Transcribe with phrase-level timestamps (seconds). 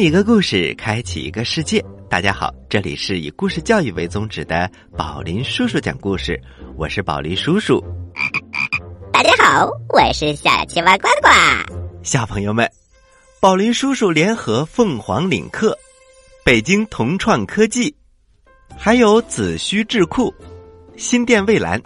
[0.00, 1.84] 一个故事，开启一个世界。
[2.08, 6.40] 大家好，这里是以故事教育为宗旨的宝林叔叔讲故事，
[6.76, 7.82] 我是宝林叔叔。
[9.12, 11.28] 大家好，我是小青蛙呱呱。
[12.04, 12.70] 小朋友们，
[13.40, 15.76] 宝林叔叔联合凤凰领克、
[16.44, 17.92] 北京同创科技，
[18.76, 20.32] 还有子虚智库、
[20.96, 21.80] 新店蔚蓝，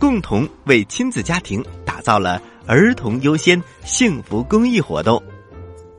[0.00, 5.22] 共同为亲子家庭打造了儿童优先幸福公益活动。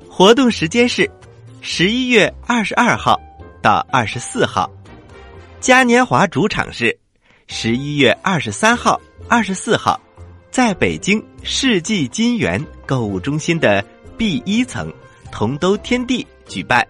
[0.10, 1.08] 活动时间是
[1.62, 3.20] 十一月二十二号
[3.62, 4.70] 到二十四号，
[5.60, 6.98] 嘉年华主场是
[7.48, 10.00] 十一月二十三号、二十四号，
[10.50, 13.84] 在北京世纪金源购物中心的
[14.18, 14.92] B 一层
[15.32, 16.86] 同都天地举办。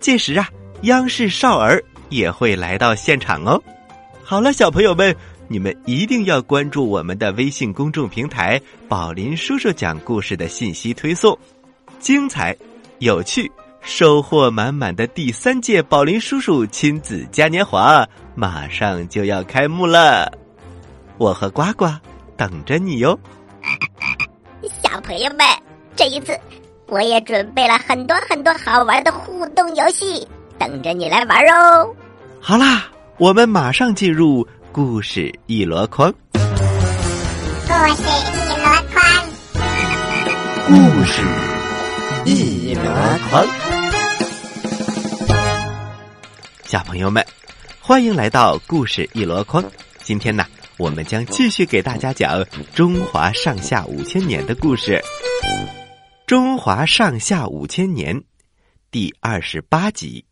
[0.00, 0.48] 届时啊，
[0.82, 3.62] 央视少儿也会来到现场哦。
[4.24, 5.14] 好了，小朋友们，
[5.48, 11.38] 你们一定要关注我们的微信公众平台“宝林叔叔讲故事”的信息推送。
[12.00, 12.56] 精彩、
[12.98, 13.50] 有趣、
[13.82, 20.30] 收获满满的第三届宝林叔叔亲子嘉年华马上就要开幕了，
[21.18, 21.86] 我和呱呱
[22.36, 23.18] 等着你哟！
[24.82, 25.44] 小朋友们，
[25.96, 26.38] 这一次
[26.86, 30.26] 我也准备了很多很多好玩的互动游戏，
[30.58, 31.92] 等着你来玩哦！
[32.40, 32.84] 好啦，
[33.18, 36.12] 我们马上进入故事一箩筐。
[36.32, 39.02] 故事一箩筐，
[40.68, 41.22] 故事。
[42.24, 42.82] 一箩
[43.28, 43.44] 筐，
[46.72, 47.22] 小朋友们，
[47.82, 49.62] 欢迎来到故事一箩筐。
[49.98, 50.46] 今天呢，
[50.78, 52.42] 我们将继续给大家讲
[52.74, 54.98] 中华上下五千年的故事。
[56.26, 58.18] 中华上下五千年
[58.90, 60.24] 第二十八集：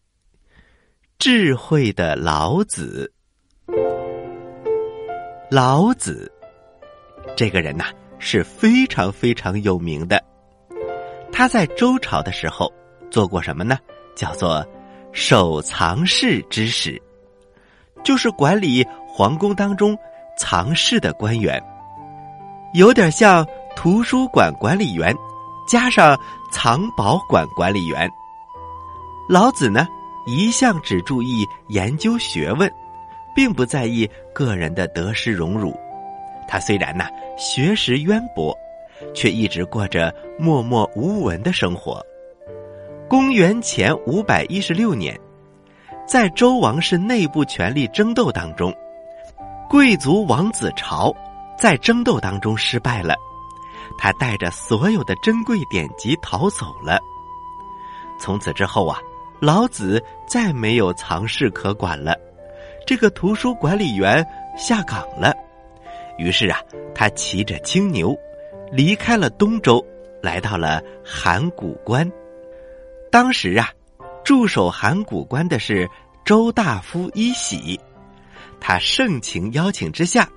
[1.19, 3.13] 智慧的老子。
[5.51, 6.33] 老子
[7.37, 7.85] 这个人呐，
[8.19, 10.25] 是非常非常有名的。
[11.31, 12.73] 他在周朝的时候
[13.11, 13.79] 做过什么呢？
[14.17, 14.67] 叫做
[15.13, 17.01] 守藏室之史，
[18.03, 19.97] 就是管理皇宫当中
[20.39, 21.63] 藏室的官员，
[22.75, 25.15] 有点像图书馆管理员
[25.69, 26.19] 加上
[26.53, 28.11] 藏宝馆管理员。
[29.29, 29.87] 老子呢，
[30.27, 32.71] 一向只注意研究学问，
[33.35, 35.75] 并不在意个人的得失荣辱。
[36.49, 37.07] 他虽然呢
[37.37, 38.57] 学识渊博。
[39.15, 42.05] 却一直过着默默无闻的生活。
[43.11, 45.19] 公元前五百一十六年，
[46.07, 48.73] 在周王室内部权力争斗当中，
[49.69, 51.13] 贵族王子朝
[51.59, 53.17] 在争斗当中失败了，
[53.99, 57.01] 他带着所有的珍贵典籍逃走了。
[58.21, 58.97] 从此之后啊，
[59.41, 62.15] 老子再没有藏室可管了，
[62.87, 64.25] 这个图书管理员
[64.57, 65.35] 下岗了。
[66.17, 66.61] 于是啊，
[66.95, 68.17] 他骑着青牛。
[68.71, 69.85] 离开了东周，
[70.23, 72.09] 来到了函谷关。
[73.11, 73.69] 当时啊，
[74.25, 75.89] 驻守函谷关的是
[76.25, 77.79] 周大夫伊喜，
[78.61, 80.29] 他盛情邀请之下，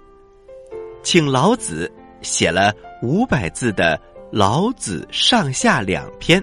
[1.03, 1.91] 请老子
[2.21, 3.97] 写了五百字的
[4.31, 6.41] 《老子上下两篇》，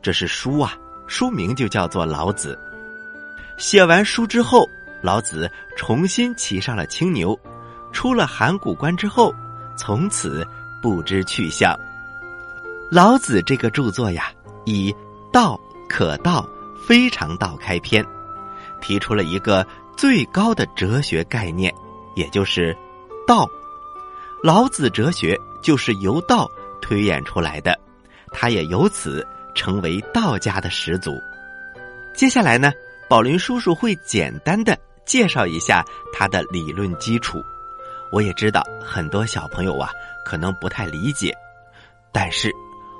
[0.00, 2.58] 这是书啊，书名就叫做《老子》。
[3.60, 4.64] 写完书之后，
[5.02, 7.38] 老子重新骑上了青牛，
[7.92, 9.34] 出了函谷关之后，
[9.76, 10.46] 从此。
[10.82, 11.78] 不知去向。
[12.90, 14.32] 老子这个著作呀，
[14.64, 14.92] 以
[15.32, 15.58] “道
[15.88, 16.46] 可道，
[16.86, 18.04] 非常道”开篇，
[18.80, 21.74] 提出了一个最高的哲学概念，
[22.14, 22.76] 也就是
[23.26, 23.48] “道”。
[24.44, 26.48] 老子哲学就是由道
[26.80, 27.78] 推演出来的，
[28.30, 31.18] 他也由此成为道家的始祖。
[32.14, 32.70] 接下来呢，
[33.08, 37.42] 宝林叔叔会简单的介绍一下他的理论基础。
[38.12, 39.90] 我也知道很多小朋友啊。
[40.24, 41.36] 可能不太理解，
[42.12, 42.48] 但是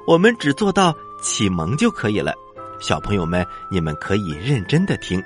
[0.09, 2.35] 我们只做到启蒙就可以了。
[2.81, 5.23] 小朋友们，你们可以认真的听，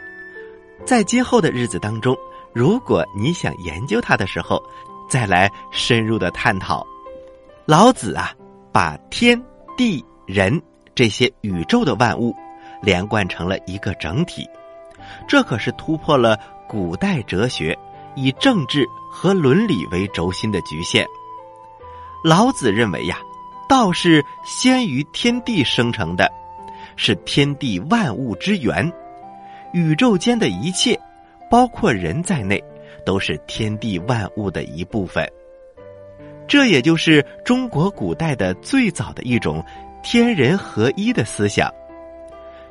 [0.84, 2.14] 在今后的日子当中，
[2.52, 4.62] 如果你想研究它的时候，
[5.08, 6.86] 再来深入的探讨。
[7.64, 8.32] 老子啊，
[8.70, 9.42] 把天
[9.76, 10.62] 地人
[10.94, 12.34] 这些宇宙的万物
[12.82, 14.46] 连贯成了一个整体，
[15.26, 16.38] 这可是突破了
[16.68, 17.76] 古代哲学
[18.14, 21.06] 以政治和伦理为轴心的局限。
[22.22, 23.18] 老子认为呀，
[23.68, 26.30] 道是先于天地生成的，
[26.96, 28.92] 是天地万物之源，
[29.72, 30.98] 宇宙间的一切，
[31.50, 32.62] 包括人在内，
[33.04, 35.26] 都是天地万物的一部分。
[36.46, 39.64] 这也就是中国古代的最早的一种
[40.02, 41.68] 天人合一的思想。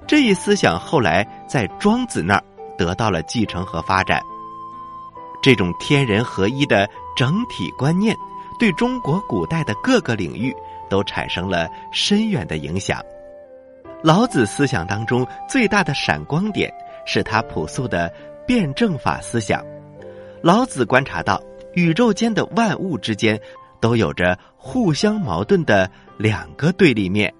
[0.07, 2.44] 这一思想后来在庄子那儿
[2.77, 4.21] 得到了继承和发展。
[5.41, 8.15] 这种天人合一的整体观念。
[8.57, 10.56] 对中国古代的各个领域
[10.90, 13.02] 都产生了深远的影响。
[14.04, 16.72] 老子思想当中最大的闪光点
[17.06, 18.12] 是他朴素的
[18.46, 19.64] 辩证法思想。
[20.42, 21.42] 老子观察到，
[21.74, 23.40] 宇宙间的万物之间
[23.80, 27.34] 都有着互相矛盾的两个对立面，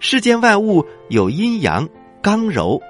[0.00, 1.88] 世间万物有阴阳、
[2.20, 2.80] 刚柔、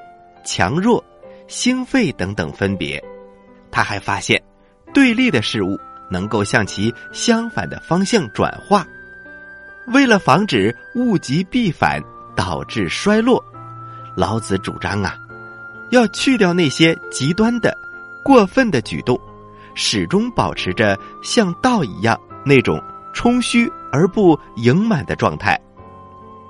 [0.45, 1.05] 强弱、
[1.47, 3.03] 兴废等等分别。
[3.71, 4.43] 他还发现，
[4.95, 5.79] 对立的事物
[6.11, 8.87] 能够向其相反的方向转化。
[9.87, 12.03] 为了防止物极必反
[12.35, 13.45] 导致衰落，
[14.17, 15.17] 老子主张啊，
[15.91, 17.77] 要去掉那些极端的、
[18.25, 19.19] 过分的举动，
[19.75, 22.83] 始终保持着像道一样那种
[23.13, 25.61] 充虚而不盈满的状态。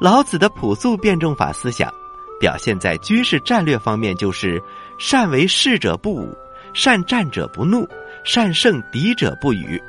[0.01, 1.93] 老子的朴素辩证法思想，
[2.39, 4.63] 表现在军事战略方面，就是
[4.99, 6.35] 善为士者不武。
[6.73, 7.89] 善战者不怒，
[8.25, 9.81] 善胜敌者不语。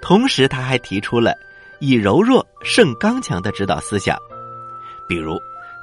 [0.00, 1.34] 同时，他还提出了
[1.86, 4.16] 以柔弱胜刚强的指导思想，
[5.08, 5.38] 比如，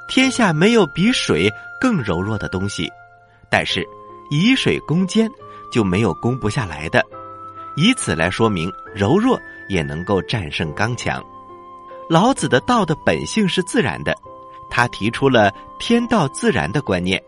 [0.08, 2.90] 天下没有比水更柔弱的东西，
[3.50, 3.86] 但是
[4.30, 5.30] 以水攻坚
[5.72, 7.06] 就没有攻不下来的。
[7.76, 9.40] 以此来说明柔弱
[9.70, 11.24] 也能够战胜刚强。
[12.10, 14.16] 老子的道的本性是自然的，
[14.70, 17.22] 他提出了天道自然的观念，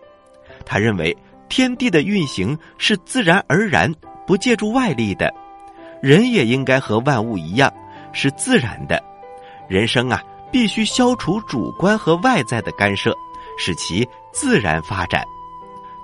[0.66, 1.16] 他认为。
[1.50, 3.94] 天地的运行是自然而然，
[4.26, 5.32] 不借助外力的。
[6.02, 7.72] 人也应该和万物一样，
[8.14, 9.04] 是自然的。
[9.68, 13.14] 人生啊，必须消除主观和外在的干涉，
[13.58, 15.24] 使其自然发展。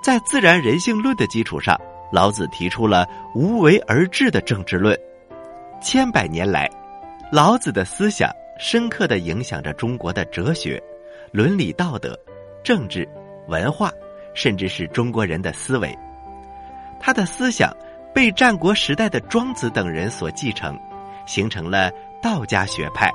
[0.02, 1.80] 在自然人性论的基础上，
[2.12, 4.98] 老子提出了无为而治的政治论。
[5.80, 6.68] 千百年来，
[7.32, 10.82] 老子的思想深刻的影响着中国的哲学、
[11.32, 12.18] 伦理道德、
[12.62, 13.08] 政治、
[13.48, 13.90] 文化。
[14.32, 15.92] 甚至是中国人的思维，
[17.00, 17.76] 他的思想
[18.14, 20.78] 被战国时代的庄子等人所继承，
[21.30, 23.08] 形成了道家学派。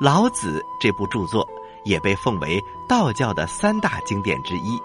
[0.00, 1.48] 老子这部著作
[1.84, 4.76] 也被奉为道教的三大经典之一，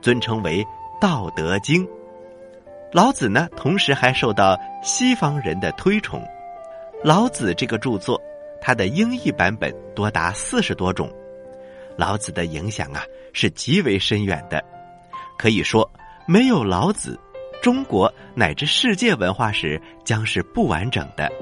[0.00, 0.64] 尊称为
[0.98, 1.86] 《道德经》。
[2.92, 6.22] 老子呢，同时还受到西方人的推崇。
[7.04, 8.18] 老子这个著作，
[8.58, 11.12] 它的英译版本多达四十多种。
[11.94, 13.02] 老子的影响啊，
[13.34, 14.64] 是极为深远的。
[15.38, 15.88] 可以说，
[16.26, 17.20] 没有老子，
[17.62, 21.28] 中国乃至世界文化史将是不完整的。《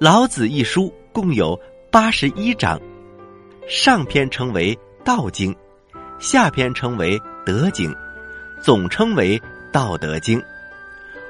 [0.00, 1.60] 老子》一书共有
[1.90, 2.80] 八十一章，
[3.68, 5.52] 上篇称为《道经》，
[6.18, 7.92] 下篇称为《德经》，
[8.62, 9.38] 总称为
[9.70, 10.40] 《道德经》。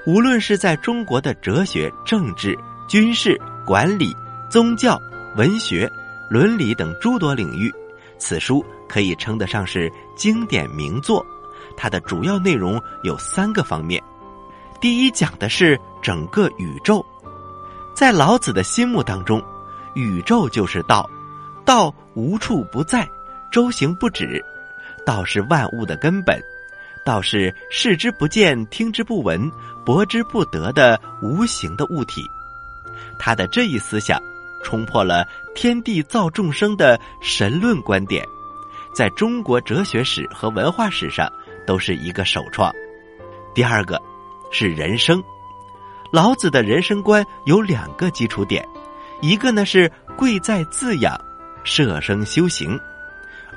[0.06, 2.56] 无论是在中国的哲学、政治、
[2.88, 3.36] 军事、
[3.66, 4.14] 管理、
[4.48, 4.96] 宗教、
[5.34, 5.90] 文学、
[6.30, 7.68] 伦理等诸多领域。
[8.18, 11.26] 此书可以称得上是经典名作，
[11.76, 14.00] 它的主要内容有三个方面。
[14.80, 17.04] 第一，讲的是整个宇宙，
[17.94, 19.42] 在老子的心目当中，
[19.94, 21.08] 宇宙就是道，
[21.64, 23.08] 道无处不在，
[23.50, 24.44] 周行不止，
[25.04, 26.40] 道是万物的根本，
[27.04, 29.50] 道是视之不见、听之不闻、
[29.84, 32.22] 博之不得的无形的物体。
[33.18, 34.20] 他的这一思想。
[34.62, 38.22] 冲破了天地造众生的神论观点，
[38.92, 41.32] 在中国哲学史和文化史上
[41.66, 42.70] 都是一个首创。
[43.54, 43.98] 第二个
[44.52, 45.24] 是人生，
[46.12, 48.66] 老子的人生观有两个基础点，
[49.20, 51.18] 一个呢是贵在自养，
[51.62, 52.78] 舍生修行；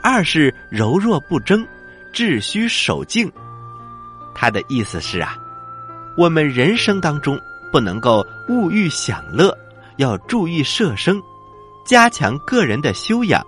[0.01, 1.65] 二是柔弱不争，
[2.13, 3.31] 秩虚守静。
[4.35, 5.37] 他的意思是啊，
[6.15, 7.39] 我们人生当中
[7.71, 9.57] 不能够物欲享乐。
[9.97, 11.21] 要注意舍生，
[11.85, 13.45] 加强个人的修养。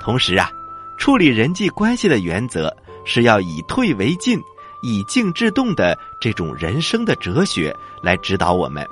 [0.00, 0.50] 同时啊，
[0.98, 2.74] 处理人际关系的原则
[3.04, 4.40] 是要以退为进、
[4.82, 8.86] 以静制动的这种人生的哲学来指导我们。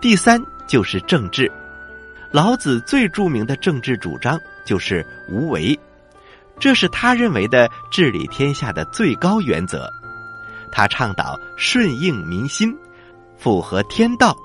[0.00, 1.50] 第三就是政治，
[2.30, 5.78] 老子最著名的政治主张就是无为，
[6.58, 9.90] 这是他认为的治理天下的最高原则。
[10.72, 12.76] 他倡导顺应民心，
[13.38, 14.36] 符合天道。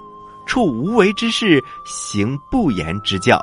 [0.48, 3.40] 处无为之事，行不言之教。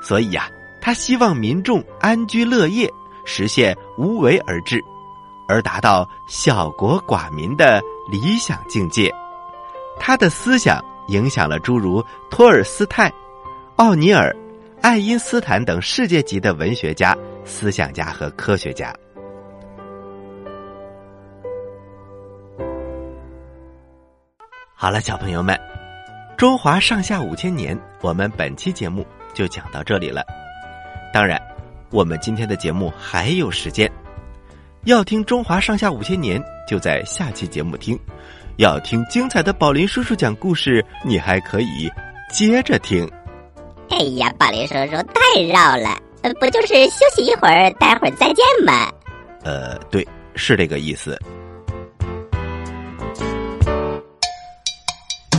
[0.00, 0.48] 所以呀，
[0.80, 2.90] 他希望民众安居乐业，
[3.24, 4.82] 实现无为而治，
[5.48, 9.12] 而达到小国寡民的理想境界。
[9.98, 13.12] 他的思想影响了诸如托尔斯泰、
[13.76, 14.34] 奥尼尔、
[14.80, 18.94] 爱因斯坦等世界级的文学家、思想家和科学家。
[24.74, 25.58] 好了，小朋友们。
[26.36, 30.22] 中华上下五千年，我们本期节目就讲到这里了。
[31.12, 31.36] 当然，
[31.90, 33.90] 我们今天的节目还有时间。
[34.84, 37.98] 要听中华上下五千年，就在下期节目听。
[38.56, 41.90] 要听精彩的宝林叔叔讲故事，你还可以
[42.32, 43.08] 接着听。
[43.90, 46.00] 哎呀，宝林叔叔太绕了。
[46.22, 48.90] 呃，不就是休息一会儿，待会儿再见吗？
[49.42, 51.18] 呃，对，是这个意思。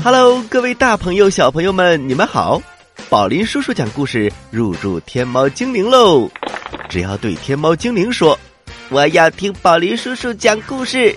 [0.03, 2.61] Hello，各位大朋友、小朋友们，你们好！
[3.09, 6.29] 宝林叔叔讲故事入驻天猫精灵喽！
[6.87, 8.37] 只要对天猫精灵说
[8.91, 11.15] ：“我要听宝林叔叔讲故事。”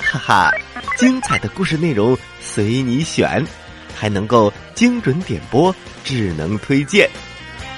[0.00, 0.50] 哈哈，
[0.96, 3.46] 精彩的故事内容随你选，
[3.94, 7.08] 还能够精准点播、智能推荐，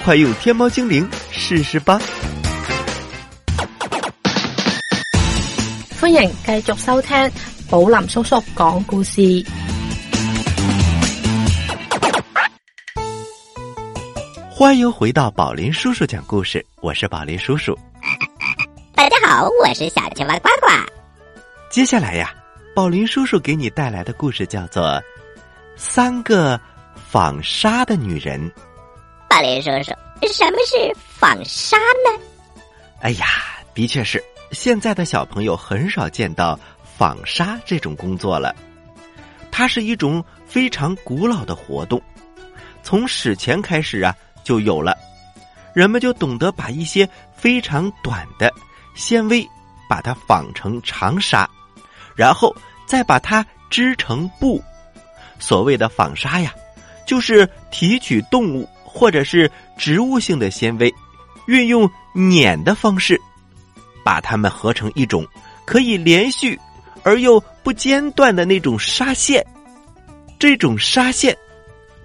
[0.03, 1.99] 快用天猫精灵试试吧！
[5.99, 7.31] 欢迎继续收听
[7.69, 9.21] 宝林叔叔讲故事。
[14.49, 17.77] 欢迎回到宝林叔叔讲故事，我是宝林叔叔。
[19.05, 20.67] 大家好，我是小青蛙呱呱。
[21.69, 22.33] 接下来呀，
[22.73, 24.83] 宝林叔叔给你带来的故事叫做
[25.75, 26.59] 《三个
[27.11, 28.41] 纺纱的女人》。
[29.29, 29.91] 宝林叔叔，
[30.33, 32.19] 什么是纺纱呢？
[32.99, 33.27] 哎呀，
[33.75, 34.19] 的确是，
[34.51, 36.59] 现在的小朋友很少见到
[36.97, 38.55] 纺纱这种工作了。
[39.51, 42.01] 它是一种非常古老的活动，
[42.81, 44.15] 从史前开始啊。
[44.43, 44.97] 就有了，
[45.75, 48.51] 人们就懂得把一些非常短的
[48.95, 49.47] 纤维，
[49.87, 51.47] 把它纺成长纱，
[52.15, 52.55] 然后
[52.87, 54.63] 再把它织成布。
[55.37, 56.53] 所谓的纺纱呀，
[57.05, 60.93] 就是提取动物或者是植物性的纤维，
[61.47, 63.19] 运用碾的方式，
[64.03, 65.27] 把它们合成一种
[65.65, 66.59] 可以连续
[67.03, 69.45] 而又不间断的那种纱线。
[70.39, 71.37] 这种纱线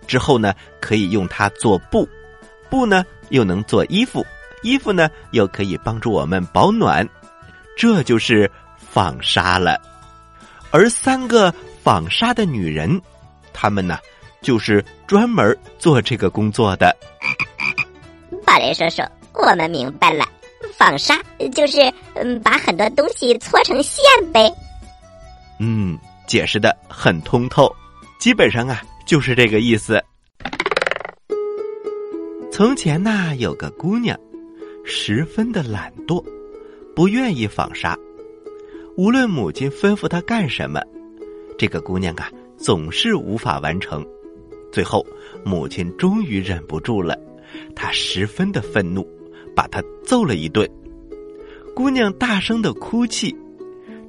[0.06, 2.08] 之后呢，可以用它做布。
[2.68, 4.24] 布呢，又能做衣服，
[4.62, 7.08] 衣服呢，又可以帮助我们保暖，
[7.76, 9.80] 这就是纺纱了。
[10.70, 11.52] 而三个
[11.82, 13.00] 纺纱的女人，
[13.52, 13.98] 她们呢，
[14.42, 16.94] 就是专门做这个工作的。
[18.46, 19.02] 宝林叔叔，
[19.32, 20.24] 我们明白了，
[20.76, 21.18] 纺纱
[21.52, 21.78] 就是
[22.14, 24.52] 嗯，把很多东西搓成线呗。
[25.58, 27.74] 嗯，解释的很通透，
[28.18, 30.02] 基本上啊，就是这个意思。
[32.52, 34.18] 从前呢，有个姑娘，
[34.84, 36.24] 十分的懒惰，
[36.94, 37.96] 不愿意纺纱。
[38.96, 40.80] 无论母亲吩咐她干什么，
[41.56, 44.04] 这个姑娘啊，总是无法完成。
[44.72, 45.06] 最后，
[45.44, 47.18] 母亲终于忍不住了，
[47.74, 49.06] 她十分的愤怒，
[49.54, 50.68] 把她揍了一顿。
[51.74, 53.34] 姑娘大声的哭泣，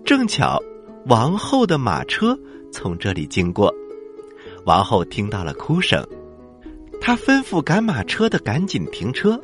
[0.04, 0.62] 正巧
[1.06, 2.38] 王后的马车
[2.72, 3.74] 从这里经过，
[4.66, 6.06] 王后听到了哭声。
[7.00, 9.40] 她吩咐赶马车的赶紧停车，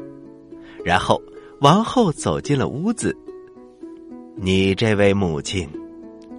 [0.87, 1.21] 然后
[1.59, 3.13] 王后走进了屋子。
[4.37, 5.67] 你这位母亲，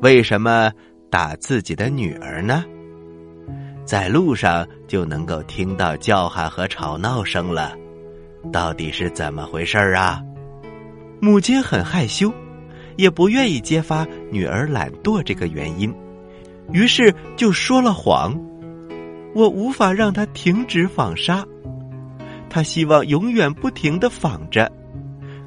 [0.00, 0.72] 为什么
[1.10, 2.64] 打自己的女儿呢？
[3.84, 7.76] 在路上就能够听到叫喊和吵闹声了，
[8.50, 10.22] 到底是怎么回事啊？
[11.20, 12.32] 母亲很害羞，
[12.96, 15.94] 也不愿意揭发女儿懒惰这个原因，
[16.72, 18.34] 于是就说了谎。
[19.34, 21.46] 我无法让她停止纺纱，
[22.48, 24.70] 他希望永远不停的纺着。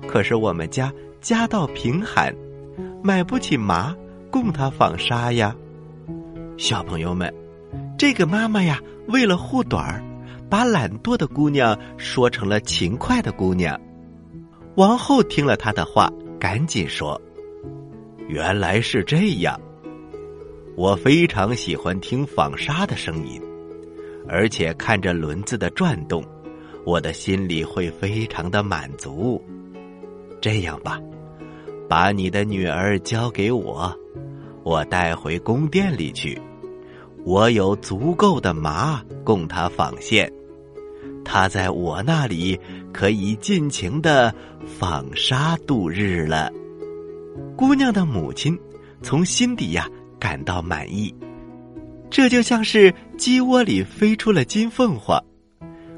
[0.08, 2.36] 可是我们家家道贫寒，
[3.04, 3.96] 买不起麻
[4.32, 5.56] 供他纺纱呀。
[6.58, 7.34] 小朋友们，
[7.98, 10.04] 这个妈妈呀，为了护短儿，
[10.50, 13.80] 把懒惰的姑娘说成了勤快的姑娘。
[14.76, 17.20] 王后听了他的话，赶紧说
[18.28, 19.60] ：“原来是这样，
[20.76, 23.42] 我非常喜欢听纺纱的声音。”
[24.30, 26.24] 而且看着轮子的转动，
[26.86, 29.42] 我的心里会非常的满足。
[30.42, 31.00] 这样吧，
[31.88, 33.96] 把你的女儿交给我，
[34.64, 36.40] 我带回宫殿里去。
[37.24, 40.32] 我有足够的麻供她纺线，
[41.24, 42.60] 她在我那里
[42.92, 44.34] 可以尽情的
[44.66, 46.52] 纺纱度日了。
[47.56, 48.58] 姑娘的母亲
[49.04, 49.88] 从心底呀
[50.20, 51.14] 感到满意。
[52.10, 55.24] 这就像是鸡窝里飞出了金凤凰，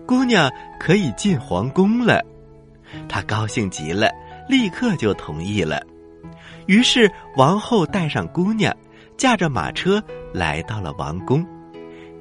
[0.05, 2.23] 姑娘可以进皇宫了。
[3.07, 4.09] 她高兴极了，
[4.47, 5.81] 立刻就同意了。
[6.67, 8.75] 于是王后带上姑娘，
[9.17, 11.45] 驾着马车来到了王宫。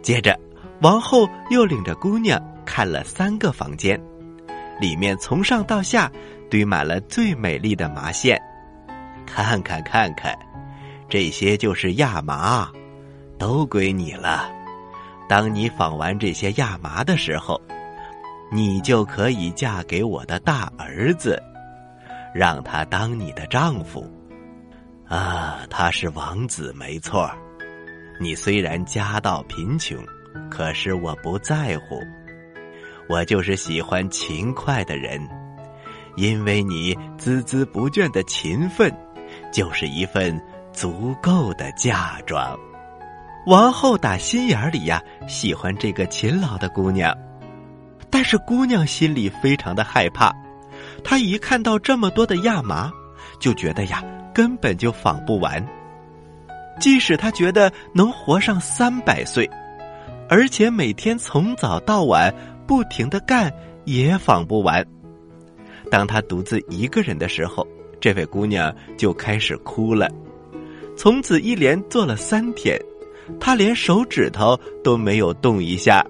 [0.03, 0.39] 接着，
[0.81, 4.01] 王后又领着姑娘看了三个房间，
[4.81, 6.11] 里面从上到下
[6.51, 8.41] 堆满了最美丽的麻线。
[9.27, 10.37] 看看看看，
[11.09, 12.69] 这些就是亚麻。
[13.39, 14.62] 都归你了。
[15.29, 17.61] 当你纺完这些亚麻的时候，
[18.51, 21.43] 你就可以嫁给我的大儿子，
[22.35, 24.07] 让他当你的丈夫。
[25.09, 27.31] 啊，他是王子，没错。
[28.21, 29.99] 你虽然家道贫穷，
[30.51, 32.01] 可是我不在乎。
[33.09, 35.21] 我就是喜欢勤快的人，
[36.17, 38.95] 因为你孜孜不倦的勤奋，
[39.51, 40.41] 就是一份
[40.73, 42.59] 足够的嫁妆。
[43.45, 47.13] 王后打心眼里呀，喜欢这个勤劳的姑娘，
[48.09, 50.33] 但是姑娘心里非常的害怕。
[51.03, 52.93] 她一看到这么多的亚麻，
[53.41, 54.01] 就觉得呀，
[54.33, 55.65] 根本就纺不完。
[56.79, 59.51] 即使她觉得能活上三百岁，
[60.29, 62.33] 而且每天从早到晚
[62.65, 63.53] 不停的干，
[63.85, 64.87] 也纺不完。
[65.91, 67.67] 当她独自一个人的时候，
[68.01, 70.09] 这位姑娘就开始哭了。
[70.97, 72.81] 从此一连做了三天。
[73.39, 76.05] 他连手指头都没有动一下。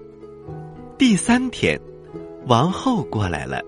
[0.99, 1.81] 第三天，
[2.47, 3.61] 王后过来了。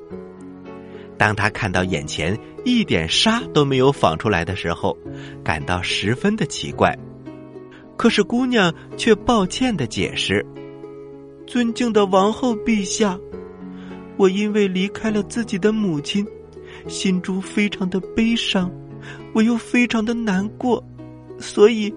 [1.17, 4.97] 当他看到眼前一点沙都没有纺出来的时候，
[5.43, 6.97] 感到十分的奇怪。
[7.97, 10.45] 可是姑娘却抱歉的解释
[11.47, 13.19] ：“尊敬的王后陛下，
[14.17, 16.27] 我因为离开了自己的母亲，
[16.89, 18.71] 心中非常的悲伤，
[19.33, 20.83] 我又非常的难过，
[21.39, 21.95] 所以。”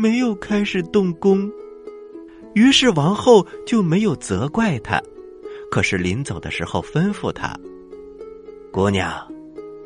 [0.00, 1.52] 没有开始动工，
[2.54, 4.98] 于是王后就没有责怪他。
[5.70, 7.54] 可是临走的时候吩咐他
[8.72, 9.12] ：“姑娘，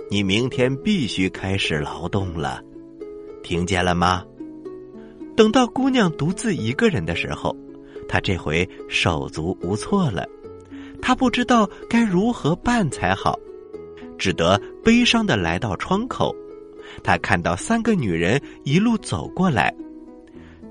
[0.09, 2.62] 你明天必须开始劳动了，
[3.42, 4.24] 听见了吗？”
[5.37, 7.53] 等到姑娘独自一个人的时候，
[8.09, 10.24] 她这回手足无措了，
[11.03, 13.37] 她不知道该如何办才好，
[14.16, 16.33] 只得悲伤的来到窗口。
[17.03, 19.74] 她看到三个女人一路走过来。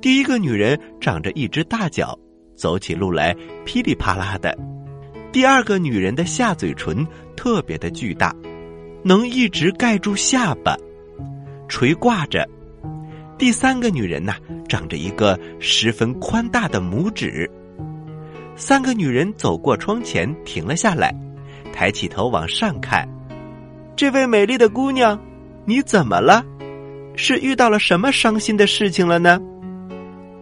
[0.03, 2.19] 第一个女人长着一只大脚，
[2.57, 4.51] 走起路来噼里啪啦的；
[5.31, 8.35] 第二个女人的下嘴唇特别的巨大，
[9.01, 10.75] 能一直盖住下巴，
[11.69, 12.43] 垂挂着；
[13.37, 14.35] 第三个女人呐，
[14.67, 17.49] 长着一个十分宽大的拇指。
[18.57, 21.15] 三个女人走过窗前，停了下来，
[21.71, 23.07] 抬起头往上看。
[23.95, 25.17] 这位美丽的姑娘，
[25.63, 26.43] 你怎么了？
[27.15, 29.39] 是遇到了什么伤心的事情了呢？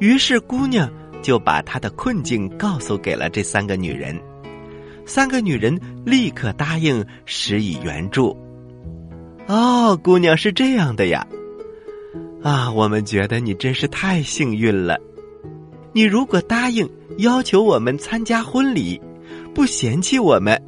[0.02, 4.20] 于是，姑娘就把她的困境告诉给了这三个女人。
[5.06, 8.36] 三个女人立刻答应施以援助。
[9.46, 11.28] 哦，姑娘是这样的呀！
[12.42, 15.00] 啊，我们觉得你真是太幸运了。
[15.94, 19.00] 你如果答应要求我们参加婚礼，
[19.54, 20.60] 不嫌弃我们，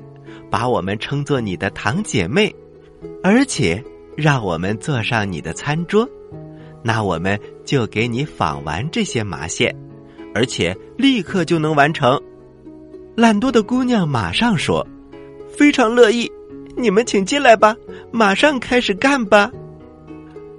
[0.51, 2.53] 把我们称作你的堂姐妹，
[3.23, 3.83] 而且
[4.15, 6.07] 让我们坐上你的餐桌。
[6.83, 9.73] 那我们就给你纺完这些麻线，
[10.35, 12.21] 而且立刻就能完成。
[13.15, 14.85] 懒惰的姑娘马上说
[15.55, 16.29] ：“非常乐意，
[16.75, 17.75] 你们请进来吧，
[18.11, 19.49] 马上开始干吧。”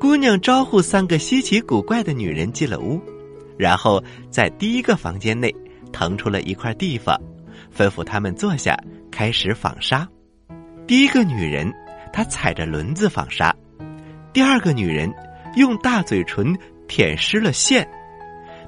[0.01, 3.01] 姑娘招呼三个稀奇古怪的女人进了屋，
[3.59, 5.55] 然后在第一个房间内
[5.93, 7.21] 腾出了一块地方，
[7.77, 8.79] 吩咐他们坐下，
[9.11, 10.09] 开始纺纱。
[10.87, 11.71] 第一个女人
[12.13, 13.55] 她踩着轮子纺纱，
[14.33, 15.13] 第二个女人。
[15.57, 17.87] 用大嘴唇舔湿了线，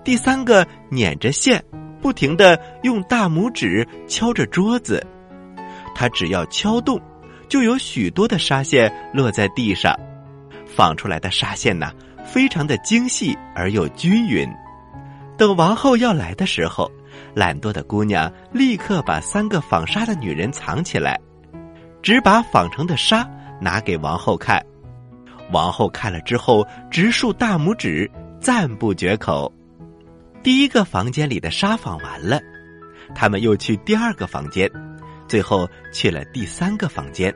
[0.05, 1.63] 第三个捻着线，
[2.01, 5.05] 不停的用大拇指敲着桌子。
[5.95, 7.01] 他只要敲动，
[7.49, 9.95] 就有许多的纱线落在地上。
[10.67, 11.91] 纺出来的纱线呢，
[12.25, 14.47] 非常的精细而又均匀。
[15.39, 16.91] 等王后要来的时候，
[17.35, 21.19] 懒惰的姑娘立刻把三个纺纱的女人藏起来，
[22.03, 23.27] 只把纺成的纱
[23.61, 24.65] 拿给王后看。
[25.51, 29.53] 王后看了之后，直竖大拇指，赞不绝口。
[30.43, 32.41] 第一个房间里的纱纺完了，
[33.15, 34.71] 他们又去第二个房间，
[35.29, 37.35] 最后去了第三个房间。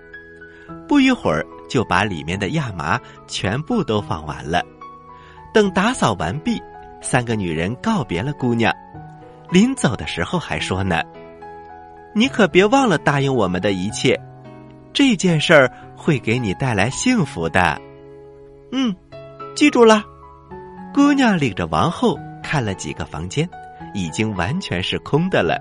[0.87, 4.63] 不一会儿，就把里面的亚麻全部都纺完了。
[5.53, 6.63] 等打扫完毕，
[7.01, 8.73] 三个女人告别了姑娘，
[9.51, 11.01] 临走的时候还说呢
[12.15, 14.17] ：“你可别忘了答应我们的一切，
[14.93, 17.81] 这件事儿会给你带来幸福的。”
[18.73, 18.95] 嗯，
[19.55, 20.05] 记住了。
[20.93, 23.49] 姑娘领着王后看了几个房间，
[23.95, 25.59] 已经完全是空的了。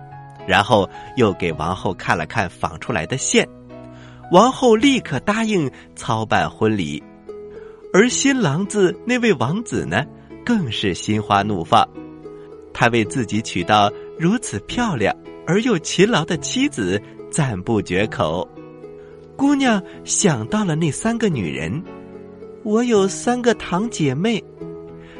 [0.47, 3.47] 然后又给王后看了看纺出来的线，
[4.31, 7.03] 王后立刻答应操办婚礼。
[7.93, 10.03] 而新郎子那位王子呢，
[10.43, 11.87] 更是心花怒放。
[12.73, 18.47] 他为自己娶到如此漂亮而又勤劳的妻子赞不绝口。
[19.35, 21.83] 姑娘想到了那三个女人。
[22.69, 24.43] 我有三个堂姐妹，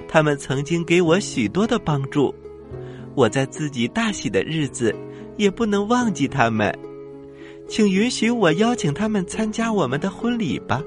[0.07, 2.31] 她们曾经给我许多的帮助，
[3.15, 4.95] 我在自己大喜的日子
[5.35, 6.71] 也不能忘记她们，
[7.67, 10.79] 请允许我邀请他们参加我们的婚礼吧，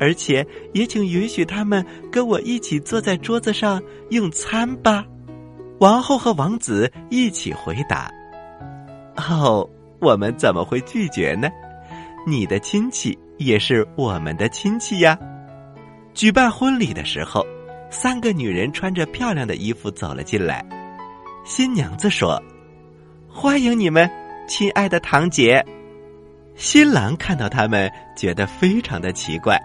[0.00, 5.06] 而且也请允许他们跟我一起坐在桌子上用餐吧。
[5.78, 8.12] 王后和王子一起回答
[9.30, 11.48] ：“哦，我们怎么会拒绝呢？
[12.26, 15.16] 你的亲戚也是我们的亲戚呀。
[16.18, 17.46] 举办婚礼的时候，
[17.90, 20.66] 三个女人穿着漂亮的衣服走了进来。
[21.44, 22.42] 新娘子说
[23.30, 24.10] ：“欢迎你们，
[24.48, 25.64] 亲爱的堂姐。”
[26.58, 29.56] 新郎看到他们，觉得非常的奇怪。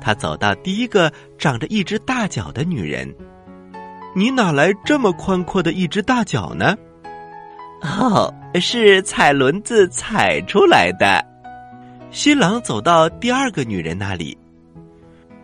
[0.00, 3.14] 他走到第一个长着一只大脚的女人
[4.16, 6.74] ，“你哪来这么宽阔的一只大脚呢
[7.84, 11.22] ？”“哦，是踩轮子踩出来的。”
[12.10, 14.34] 新郎走到第二个女人那里，“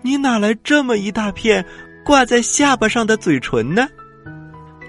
[0.07, 1.65] 你哪来这么一大片
[2.05, 3.89] 挂在下巴上的嘴唇呢？”“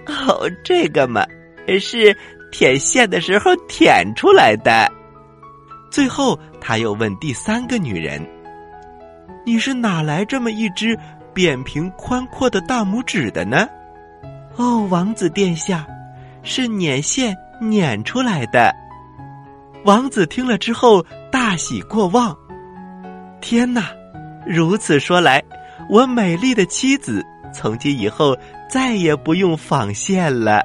[0.05, 1.25] 哦，这个嘛，
[1.81, 2.15] 是
[2.51, 4.87] 舔线的时候舔出来的。”
[5.89, 8.21] 最后，他又问第三个女人
[9.43, 10.95] ：“你是哪来这么一只
[11.33, 13.67] 扁平宽阔的大拇指的呢
[14.55, 15.87] ？”“哦，王子殿下，
[16.43, 18.71] 是捻线捻出来的。”
[19.83, 22.37] 王子听了之后大喜过望。
[23.41, 23.96] 天哪！
[24.47, 25.43] 如此说来，
[25.89, 28.35] 我美丽的妻子从今以后
[28.69, 30.61] 再也不用纺线了。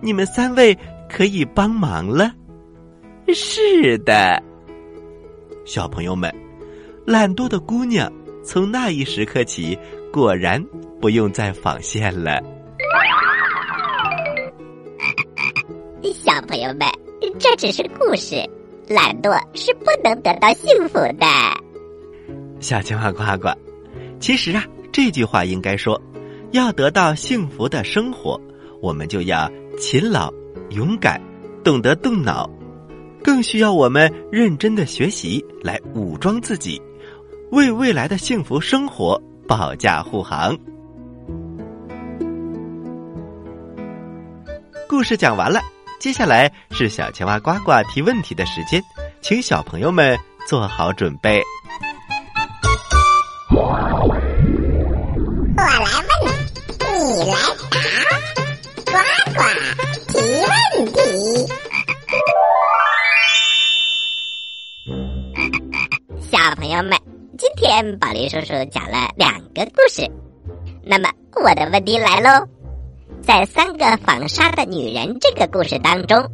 [0.00, 0.76] 你们三位
[1.08, 2.32] 可以帮忙了。
[3.32, 4.42] 是的，
[5.64, 6.34] 小朋友们，
[7.06, 8.10] 懒惰的姑娘
[8.44, 9.78] 从那一时刻起，
[10.12, 10.60] 果然
[11.00, 12.40] 不用再纺线了。
[16.12, 16.88] 小朋友们，
[17.38, 18.36] 这只是故事，
[18.88, 21.26] 懒惰是不能得到幸福的。
[22.60, 23.48] 小青蛙呱呱，
[24.20, 26.00] 其实啊，这句话应该说，
[26.52, 28.38] 要得到幸福的生活，
[28.82, 30.32] 我们就要勤劳、
[30.68, 31.20] 勇敢，
[31.64, 32.48] 懂得动脑。
[33.22, 36.80] 更需要我们认真的学习来武装自己，
[37.50, 40.56] 为未来的幸福生活保驾护航。
[44.86, 45.60] 故事讲完了，
[45.98, 48.82] 接下来是小青蛙呱呱提问题的时间，
[49.22, 51.42] 请小朋友们做好准备。
[55.72, 56.34] 我来问，
[56.80, 57.38] 你你来
[58.84, 58.92] 答，呱
[59.32, 59.38] 呱
[60.08, 60.52] 提问
[60.92, 60.98] 题。
[66.20, 66.98] 小朋友们，
[67.38, 70.10] 今天宝林叔叔讲了两个故事。
[70.82, 72.48] 那么我的问题来喽，
[73.22, 76.28] 在三个纺纱的女人这个故事当中，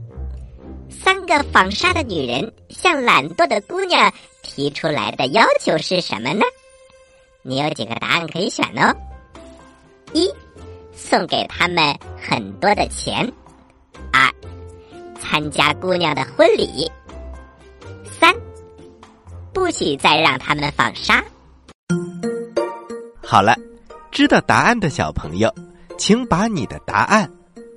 [0.88, 4.10] 三个纺纱的女人向懒惰的姑娘
[4.42, 6.40] 提出来的要求是什么呢？
[7.42, 8.96] 你有几个答案可以选哦。
[10.12, 10.30] 一，
[10.94, 13.26] 送给他们很多的钱；
[14.12, 14.30] 二，
[15.20, 16.90] 参加姑娘的婚礼；
[18.18, 18.34] 三。
[19.52, 21.24] 不许再让他们纺纱。
[23.22, 23.56] 好了，
[24.10, 25.52] 知道答案的小朋友，
[25.98, 27.28] 请把你的答案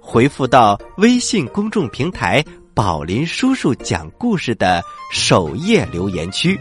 [0.02, 2.44] 回复到微信公众平台
[2.76, 6.60] “宝林叔叔讲故事”的首页留言区，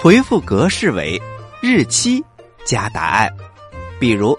[0.00, 1.20] 回复格式为
[1.60, 2.24] 日期
[2.64, 3.28] 加答案。
[3.98, 4.38] 比如，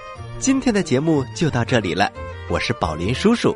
[0.41, 2.11] 今天的节目就到这里了。
[2.49, 3.55] 我是宝林叔叔，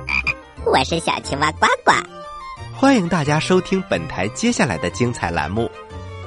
[0.64, 1.92] 我是小青蛙呱呱，
[2.74, 5.70] 欢迎大家收听本台接下来的精彩栏目。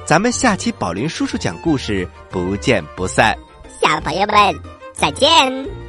[0.06, 3.36] 咱们下期宝林叔叔讲故事，不见不散。
[3.82, 4.54] 小朋友们，
[4.94, 5.79] 再见。